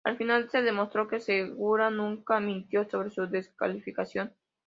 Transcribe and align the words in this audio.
Al 0.03 0.17
final 0.17 0.49
se 0.49 0.63
demostró 0.63 1.07
que 1.07 1.19
Segura 1.19 1.91
nunca 1.91 2.39
mintió 2.39 2.89
sobre 2.89 3.11
su 3.11 3.27
descalificación. 3.27 4.33